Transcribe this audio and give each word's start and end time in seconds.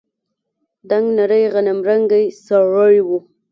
دنګ 0.89 1.05
نرى 1.17 1.41
غنمرنگى 1.53 2.23
سړى 2.45 2.97
و. 3.07 3.09